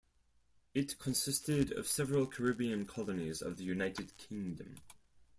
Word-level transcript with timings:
It 0.73 0.97
consisted 0.97 1.71
of 1.73 1.87
several 1.87 2.25
Caribbean 2.25 2.87
colonies 2.87 3.39
of 3.39 3.57
the 3.57 3.63
United 3.65 4.17
Kingdom. 4.17 4.77